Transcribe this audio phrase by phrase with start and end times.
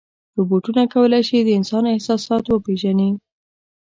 [0.37, 3.09] روبوټونه کولی شي د انسان احساسات وپېژني.